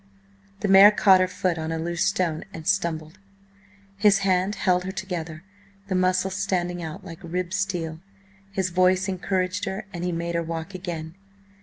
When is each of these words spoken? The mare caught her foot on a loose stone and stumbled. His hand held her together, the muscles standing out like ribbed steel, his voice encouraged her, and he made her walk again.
The 0.61 0.67
mare 0.67 0.89
caught 0.89 1.19
her 1.19 1.27
foot 1.27 1.59
on 1.59 1.71
a 1.71 1.77
loose 1.77 2.03
stone 2.03 2.43
and 2.51 2.65
stumbled. 2.65 3.19
His 3.97 4.17
hand 4.25 4.55
held 4.55 4.83
her 4.83 4.91
together, 4.91 5.43
the 5.89 5.93
muscles 5.93 6.33
standing 6.33 6.81
out 6.81 7.05
like 7.05 7.19
ribbed 7.21 7.53
steel, 7.53 7.99
his 8.51 8.71
voice 8.71 9.07
encouraged 9.07 9.65
her, 9.65 9.85
and 9.93 10.03
he 10.03 10.11
made 10.11 10.33
her 10.33 10.41
walk 10.41 10.73
again. 10.73 11.13